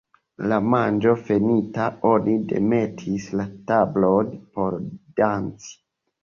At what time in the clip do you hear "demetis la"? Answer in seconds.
2.53-3.45